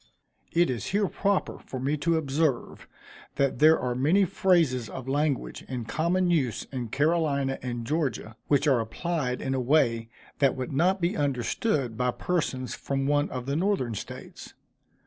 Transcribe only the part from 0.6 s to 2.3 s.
is here proper for me to